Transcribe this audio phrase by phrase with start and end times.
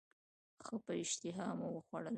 [0.65, 2.09] ښه په اشتهامو وخوړله.